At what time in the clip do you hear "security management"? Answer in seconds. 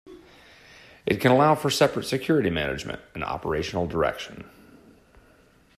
2.07-3.01